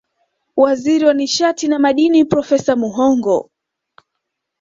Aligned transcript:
Waziri 0.55 1.05
wa 1.05 1.13
nishati 1.13 1.67
na 1.67 1.79
Madini 1.79 2.25
Profesa 2.25 2.75
Muhongo 2.75 3.49